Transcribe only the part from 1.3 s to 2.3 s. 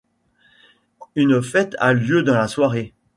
fête a lieu